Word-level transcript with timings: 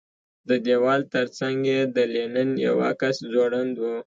د 0.49 0.49
دېوال 0.65 1.01
ترڅنګ 1.13 1.57
یې 1.71 1.81
د 1.95 1.97
لینن 2.13 2.49
یو 2.65 2.75
عکس 2.89 3.15
ځوړند 3.31 3.73
و 3.79 3.83